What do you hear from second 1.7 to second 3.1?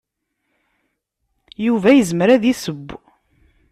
yezmer ad iseww.